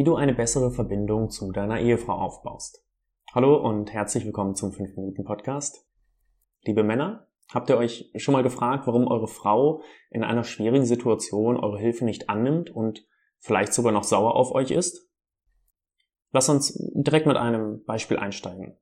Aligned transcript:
wie 0.00 0.04
du 0.04 0.16
eine 0.16 0.32
bessere 0.32 0.70
Verbindung 0.70 1.28
zu 1.28 1.52
deiner 1.52 1.78
Ehefrau 1.78 2.14
aufbaust. 2.14 2.82
Hallo 3.34 3.54
und 3.56 3.92
herzlich 3.92 4.24
willkommen 4.24 4.54
zum 4.54 4.70
5-Minuten-Podcast. 4.70 5.86
Liebe 6.62 6.82
Männer, 6.82 7.28
habt 7.52 7.68
ihr 7.68 7.76
euch 7.76 8.10
schon 8.16 8.32
mal 8.32 8.42
gefragt, 8.42 8.86
warum 8.86 9.06
eure 9.08 9.28
Frau 9.28 9.82
in 10.08 10.24
einer 10.24 10.42
schwierigen 10.42 10.86
Situation 10.86 11.58
eure 11.58 11.78
Hilfe 11.78 12.06
nicht 12.06 12.30
annimmt 12.30 12.70
und 12.70 13.06
vielleicht 13.40 13.74
sogar 13.74 13.92
noch 13.92 14.04
sauer 14.04 14.36
auf 14.36 14.52
euch 14.52 14.70
ist? 14.70 15.06
Lass 16.32 16.48
uns 16.48 16.82
direkt 16.94 17.26
mit 17.26 17.36
einem 17.36 17.84
Beispiel 17.84 18.16
einsteigen. 18.16 18.78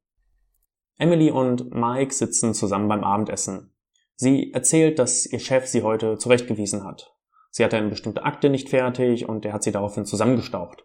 Emily 0.98 1.32
und 1.32 1.74
Mike 1.74 2.14
sitzen 2.14 2.54
zusammen 2.54 2.86
beim 2.86 3.02
Abendessen. 3.02 3.74
Sie 4.14 4.52
erzählt, 4.52 5.00
dass 5.00 5.26
ihr 5.26 5.40
Chef 5.40 5.66
sie 5.66 5.82
heute 5.82 6.16
zurechtgewiesen 6.16 6.84
hat. 6.84 7.12
Sie 7.50 7.64
hatte 7.64 7.76
eine 7.76 7.88
bestimmte 7.88 8.22
Akte 8.22 8.50
nicht 8.50 8.68
fertig 8.68 9.28
und 9.28 9.44
er 9.44 9.52
hat 9.52 9.64
sie 9.64 9.72
daraufhin 9.72 10.04
zusammengestaucht. 10.04 10.84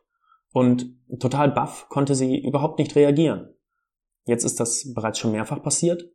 Und 0.53 0.95
total 1.19 1.51
baff 1.51 1.89
konnte 1.89 2.15
sie 2.15 2.37
überhaupt 2.39 2.79
nicht 2.79 2.95
reagieren. 2.95 3.53
Jetzt 4.25 4.45
ist 4.45 4.59
das 4.59 4.93
bereits 4.93 5.19
schon 5.19 5.31
mehrfach 5.31 5.61
passiert 5.61 6.05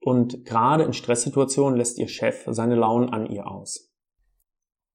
und 0.00 0.44
gerade 0.44 0.84
in 0.84 0.92
Stresssituationen 0.92 1.78
lässt 1.78 1.96
ihr 1.98 2.08
Chef 2.08 2.44
seine 2.48 2.74
Launen 2.74 3.08
an 3.08 3.26
ihr 3.26 3.46
aus. 3.46 3.90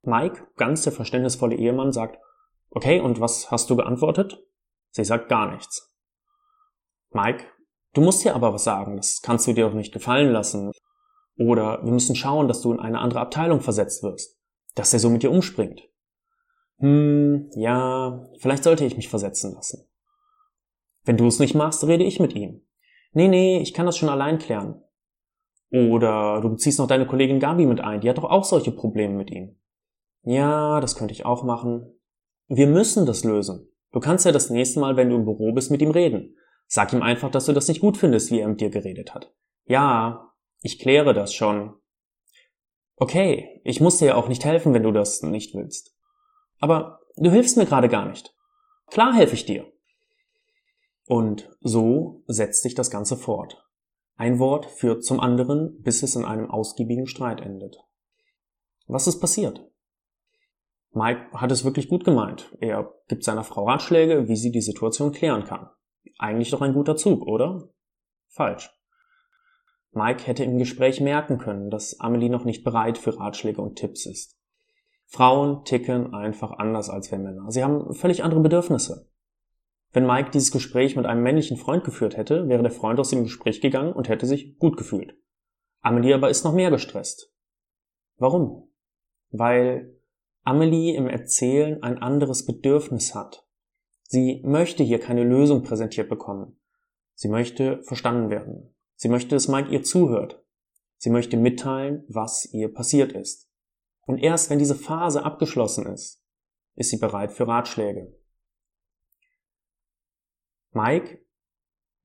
Mike, 0.04 0.48
ganz 0.56 0.84
der 0.84 0.94
verständnisvolle 0.94 1.56
Ehemann, 1.56 1.92
sagt, 1.92 2.20
okay, 2.70 3.00
und 3.00 3.20
was 3.20 3.50
hast 3.50 3.70
du 3.70 3.76
geantwortet? 3.76 4.44
Sie 4.92 5.04
sagt 5.04 5.30
gar 5.30 5.52
nichts. 5.52 5.98
Mike, 7.12 7.46
du 7.94 8.02
musst 8.02 8.24
dir 8.24 8.36
aber 8.36 8.54
was 8.54 8.66
sagen, 8.66 8.98
das 8.98 9.22
kannst 9.22 9.48
du 9.48 9.54
dir 9.54 9.68
doch 9.68 9.74
nicht 9.74 9.94
gefallen 9.94 10.32
lassen. 10.32 10.72
Oder 11.38 11.84
wir 11.84 11.92
müssen 11.92 12.16
schauen, 12.16 12.48
dass 12.48 12.62
du 12.62 12.72
in 12.74 12.80
eine 12.80 13.00
andere 13.00 13.22
Abteilung 13.22 13.62
versetzt 13.62 14.04
wirst, 14.04 14.38
dass 14.76 14.94
er 14.94 15.00
so 15.00 15.10
mit 15.10 15.24
dir 15.24 15.32
umspringt. 15.32 15.89
Hm, 16.80 17.50
ja, 17.56 18.28
vielleicht 18.40 18.64
sollte 18.64 18.86
ich 18.86 18.96
mich 18.96 19.10
versetzen 19.10 19.54
lassen. 19.54 19.86
Wenn 21.04 21.18
du 21.18 21.28
es 21.28 21.40
nicht 21.40 21.56
machst, 21.56 21.86
rede 21.86 22.04
ich 22.04 22.20
mit 22.20 22.36
ihm. 22.36 22.62
Nee, 23.14 23.28
nee, 23.28 23.60
ich 23.60 23.74
kann 23.74 23.86
das 23.86 23.98
schon 23.98 24.10
allein 24.10 24.38
klären. 24.38 24.82
Oder 25.72 26.42
du 26.42 26.50
beziehst 26.50 26.80
noch 26.80 26.88
deine 26.88 27.06
Kollegin 27.06 27.40
Gabi 27.40 27.66
mit 27.66 27.80
ein, 27.80 28.02
die 28.02 28.10
hat 28.10 28.18
doch 28.18 28.24
auch 28.24 28.44
solche 28.44 28.72
Probleme 28.72 29.14
mit 29.14 29.30
ihm. 29.30 29.60
Ja, 30.24 30.80
das 30.80 30.96
könnte 30.96 31.14
ich 31.14 31.26
auch 31.26 31.44
machen. 31.44 32.00
Wir 32.48 32.68
müssen 32.68 33.06
das 33.06 33.24
lösen. 33.24 33.70
Du 33.92 34.00
kannst 34.00 34.26
ja 34.26 34.32
das 34.32 34.50
nächste 34.50 34.80
Mal, 34.80 34.96
wenn 34.98 35.10
du 35.10 35.16
im 35.16 35.26
Büro 35.26 35.52
bist, 35.52 35.72
mit 35.72 35.82
ihm 35.82 35.92
reden. 35.92 36.36
Sag 36.68 36.94
ihm 36.94 37.02
einfach, 37.02 37.32
dass 37.32 37.46
du 37.46 37.54
das 37.54 37.68
nicht 37.68 37.82
gut 37.82 37.98
findest, 37.98 38.32
wie 38.32 38.40
er 38.40 38.48
mit 38.48 38.62
dir 38.62 38.70
geredet 38.70 39.14
hat. 39.14 39.34
Ja, 39.66 40.34
ich 40.62 40.80
kläre 40.80 41.14
das 41.14 41.34
schon. 41.34 41.74
Okay, 42.96 43.62
ich 43.64 43.82
muss 43.82 43.98
dir 43.98 44.08
ja 44.08 44.16
auch 44.16 44.28
nicht 44.28 44.46
helfen, 44.46 44.74
wenn 44.74 44.84
du 44.84 44.92
das 44.92 45.24
nicht 45.24 45.56
willst. 45.56 45.96
Aber 46.60 47.00
du 47.18 47.32
hilfst 47.32 47.58
mir 47.58 47.66
gerade 47.66 47.90
gar 47.90 48.08
nicht. 48.08 48.36
Klar 48.88 49.14
helfe 49.14 49.36
ich 49.36 49.46
dir. 49.46 49.72
Und 51.08 51.50
so 51.62 52.24
setzt 52.28 52.64
sich 52.64 52.76
das 52.76 52.92
Ganze 52.92 53.18
fort. 53.18 53.66
Ein 54.16 54.38
Wort 54.40 54.66
führt 54.66 55.04
zum 55.04 55.20
anderen, 55.20 55.82
bis 55.82 56.04
es 56.04 56.16
in 56.16 56.26
einem 56.26 56.52
ausgiebigen 56.52 57.08
Streit 57.08 57.42
endet. 57.42 57.78
Was 58.88 59.08
ist 59.08 59.20
passiert? 59.20 59.66
Mike 60.92 61.32
hat 61.34 61.52
es 61.52 61.64
wirklich 61.64 61.88
gut 61.88 62.04
gemeint. 62.04 62.56
Er 62.60 62.94
gibt 63.08 63.24
seiner 63.24 63.44
Frau 63.44 63.66
Ratschläge, 63.66 64.28
wie 64.28 64.36
sie 64.36 64.52
die 64.52 64.62
Situation 64.62 65.12
klären 65.12 65.46
kann. 65.46 65.70
Eigentlich 66.18 66.50
doch 66.50 66.62
ein 66.62 66.74
guter 66.74 66.96
Zug, 66.96 67.26
oder? 67.26 67.70
Falsch. 68.28 68.70
Mike 69.92 70.26
hätte 70.26 70.44
im 70.44 70.58
Gespräch 70.58 71.02
merken 71.02 71.38
können, 71.38 71.70
dass 71.70 72.00
Amelie 72.00 72.30
noch 72.30 72.46
nicht 72.46 72.64
bereit 72.64 72.98
für 72.98 73.18
Ratschläge 73.18 73.62
und 73.62 73.76
Tipps 73.76 74.06
ist. 74.06 74.39
Frauen 75.12 75.66
ticken 75.66 76.14
einfach 76.14 76.52
anders 76.52 76.88
als 76.92 77.10
wir 77.10 77.18
Männer. 77.18 77.50
Sie 77.50 77.64
haben 77.64 77.94
völlig 77.96 78.24
andere 78.24 78.42
Bedürfnisse. 78.42 79.10
Wenn 79.92 80.06
Mike 80.06 80.30
dieses 80.30 80.52
Gespräch 80.52 80.96
mit 80.96 81.08
einem 81.08 81.24
männlichen 81.24 81.58
Freund 81.58 81.84
geführt 81.84 82.16
hätte, 82.16 82.48
wäre 82.48 82.62
der 82.62 82.72
Freund 82.72 83.00
aus 83.00 83.10
dem 83.10 83.24
Gespräch 83.24 83.60
gegangen 83.60 83.92
und 83.92 84.08
hätte 84.08 84.28
sich 84.28 84.60
gut 84.60 84.78
gefühlt. 84.78 85.18
Amelie 85.82 86.14
aber 86.14 86.30
ist 86.30 86.44
noch 86.44 86.54
mehr 86.54 86.70
gestresst. 86.70 87.34
Warum? 88.18 88.70
Weil 89.32 89.98
Amelie 90.44 90.96
im 90.96 91.08
Erzählen 91.08 91.82
ein 91.82 91.98
anderes 91.98 92.46
Bedürfnis 92.46 93.16
hat. 93.16 93.48
Sie 94.04 94.44
möchte 94.46 94.84
hier 94.84 95.00
keine 95.00 95.24
Lösung 95.24 95.64
präsentiert 95.64 96.08
bekommen. 96.08 96.60
Sie 97.16 97.30
möchte 97.30 97.82
verstanden 97.82 98.30
werden. 98.30 98.76
Sie 98.96 99.10
möchte, 99.10 99.36
dass 99.36 99.48
Mike 99.48 99.72
ihr 99.72 99.82
zuhört. 99.82 100.44
Sie 100.98 101.10
möchte 101.10 101.36
mitteilen, 101.36 102.04
was 102.10 102.54
ihr 102.54 102.72
passiert 102.72 103.14
ist. 103.14 103.49
Und 104.10 104.18
erst 104.18 104.50
wenn 104.50 104.58
diese 104.58 104.74
Phase 104.74 105.24
abgeschlossen 105.24 105.86
ist, 105.86 106.20
ist 106.74 106.90
sie 106.90 106.98
bereit 106.98 107.32
für 107.32 107.48
Ratschläge. 107.48 108.12
Mike 110.72 111.20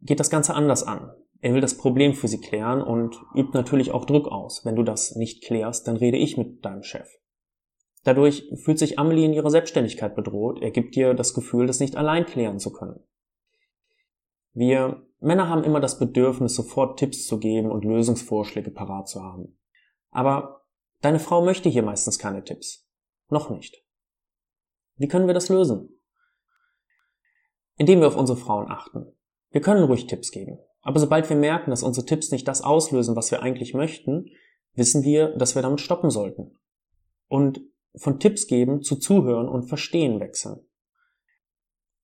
geht 0.03 0.21
das 0.21 0.29
Ganze 0.29 0.53
anders 0.53 0.83
an. 0.83 1.15
Er 1.41 1.55
will 1.55 1.63
das 1.63 1.79
Problem 1.79 2.13
für 2.13 2.29
sie 2.29 2.43
klären 2.43 2.83
und 2.83 3.17
übt 3.35 3.53
natürlich 3.55 3.93
auch 3.93 4.05
Druck 4.05 4.29
aus. 4.29 4.67
Wenn 4.67 4.77
du 4.77 4.83
das 4.83 5.17
nicht 5.17 5.45
klärst, 5.45 5.89
dann 5.89 5.97
rede 5.97 6.19
ich 6.19 6.37
mit 6.37 6.63
deinem 6.63 6.83
Chef. 6.83 7.09
Dadurch 8.03 8.51
fühlt 8.63 8.79
sich 8.79 8.99
Amelie 8.99 9.25
in 9.25 9.33
ihrer 9.33 9.51
Selbstständigkeit 9.51 10.15
bedroht. 10.15 10.61
Er 10.61 10.73
gibt 10.73 10.95
ihr 10.99 11.15
das 11.15 11.33
Gefühl, 11.33 11.67
das 11.67 11.81
nicht 11.81 11.97
allein 11.97 12.27
klären 12.27 12.59
zu 12.59 12.71
können. 12.71 13.03
Wir 14.53 15.07
Männer 15.21 15.49
haben 15.49 15.65
immer 15.65 15.81
das 15.81 15.99
Bedürfnis, 15.99 16.55
sofort 16.55 16.99
Tipps 16.99 17.27
zu 17.27 17.39
geben 17.39 17.71
und 17.71 17.83
Lösungsvorschläge 17.83 18.73
parat 18.73 19.09
zu 19.09 19.23
haben. 19.23 19.57
Aber 20.11 20.64
deine 21.05 21.19
Frau 21.19 21.45
möchte 21.45 21.69
hier 21.69 21.83
meistens 21.83 22.19
keine 22.19 22.45
Tipps. 22.45 22.89
Noch 23.29 23.51
nicht. 23.51 23.85
Wie 24.97 25.09
können 25.09 25.27
wir 25.27 25.35
das 25.35 25.49
lösen? 25.49 26.01
Indem 27.77 28.01
wir 28.01 28.09
auf 28.09 28.17
unsere 28.17 28.39
Frauen 28.39 28.71
achten. 28.71 29.13
Wir 29.51 29.61
können 29.61 29.85
ruhig 29.85 30.07
Tipps 30.07 30.31
geben. 30.31 30.59
Aber 30.81 30.99
sobald 31.01 31.29
wir 31.29 31.37
merken, 31.37 31.71
dass 31.71 31.83
unsere 31.83 32.07
Tipps 32.07 32.31
nicht 32.31 32.47
das 32.49 32.63
auslösen, 32.63 33.17
was 33.17 33.31
wir 33.31 33.43
eigentlich 33.43 33.75
möchten, 33.75 34.31
wissen 34.75 35.03
wir, 35.03 35.37
dass 35.37 35.55
wir 35.55 35.63
damit 35.63 35.81
stoppen 35.81 36.11
sollten. 36.11 36.59
Und 37.29 37.61
von 37.97 38.19
Tipps 38.19 38.47
geben 38.47 38.83
zu 38.83 38.97
zuhören 38.97 39.49
und 39.49 39.65
verstehen 39.65 40.21
wechseln. 40.21 40.67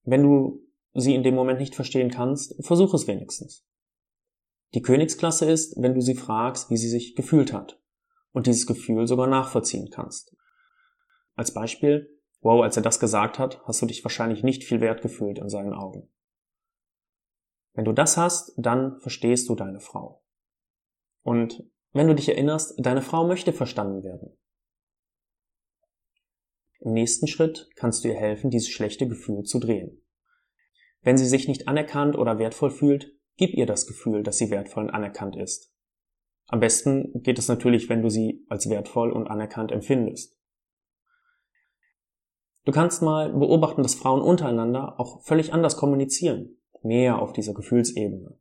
Wenn 0.03 0.23
du 0.23 0.61
sie 0.93 1.15
in 1.15 1.23
dem 1.23 1.35
Moment 1.35 1.59
nicht 1.59 1.75
verstehen 1.75 2.11
kannst, 2.11 2.55
versuch 2.65 2.93
es 2.93 3.07
wenigstens. 3.07 3.65
Die 4.73 4.81
Königsklasse 4.81 5.49
ist, 5.49 5.81
wenn 5.81 5.93
du 5.93 6.01
sie 6.01 6.15
fragst, 6.15 6.69
wie 6.69 6.77
sie 6.77 6.89
sich 6.89 7.15
gefühlt 7.15 7.53
hat 7.53 7.80
und 8.31 8.47
dieses 8.47 8.67
Gefühl 8.67 9.07
sogar 9.07 9.27
nachvollziehen 9.27 9.89
kannst. 9.89 10.35
Als 11.35 11.53
Beispiel, 11.53 12.19
wow, 12.41 12.61
als 12.61 12.77
er 12.77 12.83
das 12.83 12.99
gesagt 12.99 13.39
hat, 13.39 13.61
hast 13.65 13.81
du 13.81 13.85
dich 13.85 14.03
wahrscheinlich 14.03 14.43
nicht 14.43 14.63
viel 14.63 14.81
wert 14.81 15.01
gefühlt 15.01 15.39
in 15.39 15.49
seinen 15.49 15.73
Augen. 15.73 16.09
Wenn 17.73 17.85
du 17.85 17.93
das 17.93 18.17
hast, 18.17 18.53
dann 18.57 18.99
verstehst 18.99 19.47
du 19.49 19.55
deine 19.55 19.79
Frau. 19.79 20.23
Und 21.23 21.63
wenn 21.93 22.07
du 22.07 22.15
dich 22.15 22.29
erinnerst, 22.29 22.73
deine 22.77 23.01
Frau 23.01 23.27
möchte 23.27 23.53
verstanden 23.53 24.03
werden. 24.03 24.37
Im 26.79 26.93
nächsten 26.93 27.27
Schritt 27.27 27.69
kannst 27.75 28.03
du 28.03 28.07
ihr 28.07 28.15
helfen, 28.15 28.49
dieses 28.49 28.69
schlechte 28.69 29.07
Gefühl 29.07 29.43
zu 29.43 29.59
drehen. 29.59 30.03
Wenn 31.01 31.17
sie 31.17 31.27
sich 31.27 31.47
nicht 31.47 31.67
anerkannt 31.67 32.17
oder 32.17 32.39
wertvoll 32.39 32.71
fühlt, 32.71 33.13
gib 33.37 33.53
ihr 33.53 33.65
das 33.65 33.87
Gefühl, 33.87 34.23
dass 34.23 34.37
sie 34.37 34.49
wertvoll 34.49 34.85
und 34.85 34.89
anerkannt 34.89 35.35
ist. 35.35 35.71
Am 36.51 36.59
besten 36.59 37.23
geht 37.23 37.39
es 37.39 37.47
natürlich, 37.47 37.87
wenn 37.87 38.01
du 38.01 38.09
sie 38.09 38.45
als 38.49 38.69
wertvoll 38.69 39.13
und 39.13 39.27
anerkannt 39.27 39.71
empfindest. 39.71 40.37
Du 42.65 42.73
kannst 42.73 43.01
mal 43.01 43.31
beobachten, 43.31 43.83
dass 43.83 43.95
Frauen 43.95 44.21
untereinander 44.21 44.99
auch 44.99 45.23
völlig 45.23 45.53
anders 45.53 45.77
kommunizieren, 45.77 46.57
mehr 46.83 47.21
auf 47.21 47.31
dieser 47.31 47.53
Gefühlsebene. 47.53 48.37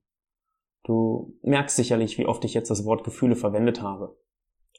Du 0.83 1.39
merkst 1.43 1.77
sicherlich, 1.77 2.19
wie 2.19 2.27
oft 2.27 2.45
ich 2.45 2.53
jetzt 2.53 2.69
das 2.69 2.85
Wort 2.85 3.05
Gefühle 3.05 3.37
verwendet 3.37 3.81
habe, 3.81 4.19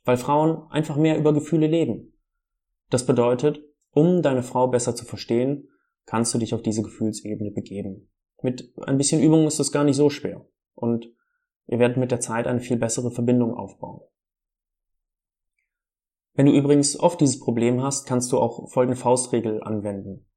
weil 0.04 0.18
Frauen 0.18 0.70
einfach 0.70 0.98
mehr 0.98 1.18
über 1.18 1.34
Gefühle 1.34 1.68
leben. 1.68 2.14
Das 2.90 3.06
bedeutet, 3.06 3.64
um 3.92 4.22
deine 4.22 4.44
Frau 4.44 4.68
besser 4.68 4.94
zu 4.94 5.06
verstehen, 5.06 5.70
kannst 6.06 6.34
du 6.34 6.38
dich 6.38 6.54
auf 6.54 6.64
diese 6.64 6.84
Gefühlsebene 6.84 7.52
begeben. 7.52 8.12
Mit 8.42 8.74
ein 8.82 8.98
bisschen 8.98 9.22
Übung 9.22 9.48
ist 9.48 9.60
das 9.60 9.72
gar 9.72 9.86
nicht 9.86 9.96
so 9.96 10.10
schwer. 10.10 10.46
Und 10.74 11.08
ihr 11.68 11.80
werdet 11.80 11.98
mit 11.98 12.12
der 12.12 12.20
Zeit 12.20 12.48
eine 12.48 12.60
viel 12.60 12.78
bessere 12.78 13.12
Verbindung 13.12 13.54
aufbauen. 13.54 14.02
Wenn 16.34 16.46
du 16.46 16.54
übrigens 16.54 17.00
oft 17.00 17.20
dieses 17.20 17.40
Problem 17.40 17.82
hast, 17.84 18.06
kannst 18.08 18.32
du 18.32 18.40
auch 18.40 18.70
folgende 18.70 19.00
Faustregel 19.00 19.62
anwenden. 19.64 20.28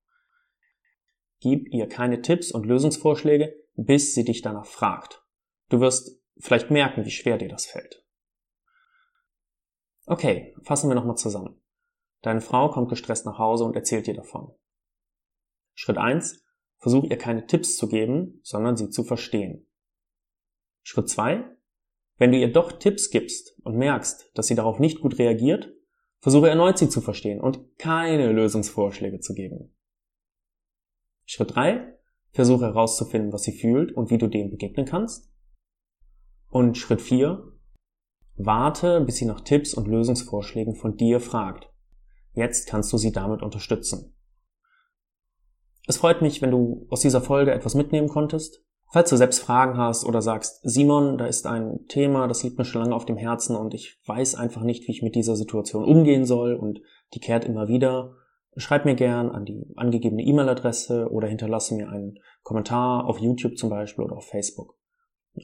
Gib 1.40 1.68
ihr 1.72 1.88
keine 1.88 2.22
Tipps 2.22 2.50
und 2.50 2.66
Lösungsvorschläge, 2.66 3.54
bis 3.74 4.14
sie 4.14 4.24
dich 4.24 4.42
danach 4.42 4.66
fragt. 4.66 5.24
Du 5.68 5.80
wirst 5.80 6.20
vielleicht 6.38 6.70
merken, 6.70 7.04
wie 7.04 7.10
schwer 7.10 7.38
dir 7.38 7.48
das 7.48 7.66
fällt. 7.66 8.04
Okay, 10.06 10.54
fassen 10.62 10.88
wir 10.88 10.94
nochmal 10.94 11.16
zusammen. 11.16 11.60
Deine 12.22 12.40
Frau 12.40 12.70
kommt 12.70 12.88
gestresst 12.88 13.26
nach 13.26 13.38
Hause 13.38 13.64
und 13.64 13.76
erzählt 13.76 14.06
dir 14.06 14.14
davon. 14.14 14.54
Schritt 15.74 15.98
eins: 15.98 16.44
Versuch 16.78 17.04
ihr 17.04 17.18
keine 17.18 17.46
Tipps 17.46 17.76
zu 17.76 17.88
geben, 17.88 18.40
sondern 18.42 18.76
sie 18.76 18.90
zu 18.90 19.04
verstehen. 19.04 19.66
Schritt 20.84 21.08
zwei: 21.08 21.44
Wenn 22.18 22.30
du 22.30 22.38
ihr 22.38 22.52
doch 22.52 22.70
Tipps 22.72 23.10
gibst 23.10 23.58
und 23.64 23.76
merkst, 23.76 24.30
dass 24.34 24.46
sie 24.46 24.54
darauf 24.54 24.78
nicht 24.78 25.00
gut 25.00 25.18
reagiert, 25.18 25.72
versuche 26.20 26.48
erneut 26.48 26.78
sie 26.78 26.88
zu 26.88 27.00
verstehen 27.00 27.40
und 27.40 27.76
keine 27.78 28.30
Lösungsvorschläge 28.30 29.18
zu 29.18 29.34
geben. 29.34 29.74
Schritt 31.24 31.56
drei: 31.56 31.98
Versuche 32.30 32.66
herauszufinden, 32.66 33.32
was 33.32 33.42
sie 33.42 33.58
fühlt 33.58 33.92
und 33.92 34.10
wie 34.10 34.18
du 34.18 34.28
dem 34.28 34.50
begegnen 34.50 34.86
kannst. 34.86 35.32
Und 36.50 36.76
Schritt 36.76 37.00
vier: 37.00 37.52
Warte, 38.36 39.00
bis 39.00 39.16
sie 39.16 39.24
nach 39.24 39.40
Tipps 39.40 39.74
und 39.74 39.88
Lösungsvorschlägen 39.88 40.76
von 40.76 40.96
dir 40.96 41.18
fragt. 41.18 41.70
Jetzt 42.34 42.68
kannst 42.68 42.92
du 42.92 42.98
sie 42.98 43.12
damit 43.12 43.42
unterstützen. 43.42 44.14
Es 45.86 45.96
freut 45.96 46.20
mich, 46.20 46.42
wenn 46.42 46.50
du 46.50 46.86
aus 46.90 47.00
dieser 47.00 47.22
Folge 47.22 47.52
etwas 47.52 47.74
mitnehmen 47.74 48.08
konntest. 48.08 48.64
Falls 48.94 49.10
du 49.10 49.16
selbst 49.16 49.40
Fragen 49.40 49.76
hast 49.76 50.04
oder 50.04 50.22
sagst, 50.22 50.60
Simon, 50.62 51.18
da 51.18 51.26
ist 51.26 51.48
ein 51.48 51.84
Thema, 51.88 52.28
das 52.28 52.44
liegt 52.44 52.58
mir 52.58 52.64
schon 52.64 52.80
lange 52.80 52.94
auf 52.94 53.04
dem 53.04 53.16
Herzen 53.16 53.56
und 53.56 53.74
ich 53.74 53.98
weiß 54.06 54.36
einfach 54.36 54.62
nicht, 54.62 54.86
wie 54.86 54.92
ich 54.92 55.02
mit 55.02 55.16
dieser 55.16 55.34
Situation 55.34 55.82
umgehen 55.82 56.24
soll 56.26 56.54
und 56.54 56.80
die 57.12 57.18
kehrt 57.18 57.44
immer 57.44 57.66
wieder, 57.66 58.14
schreib 58.56 58.84
mir 58.84 58.94
gern 58.94 59.30
an 59.30 59.46
die 59.46 59.66
angegebene 59.74 60.22
E-Mail-Adresse 60.22 61.10
oder 61.10 61.26
hinterlasse 61.26 61.74
mir 61.74 61.88
einen 61.88 62.20
Kommentar 62.44 63.06
auf 63.06 63.18
YouTube 63.18 63.58
zum 63.58 63.68
Beispiel 63.68 64.04
oder 64.04 64.16
auf 64.16 64.28
Facebook. 64.28 64.76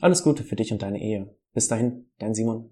Alles 0.01 0.23
Gute 0.23 0.45
für 0.45 0.55
dich 0.55 0.71
und 0.71 0.83
deine 0.83 1.03
Ehe. 1.03 1.35
Bis 1.53 1.67
dahin, 1.67 2.09
dein 2.21 2.35
Simon. 2.35 2.71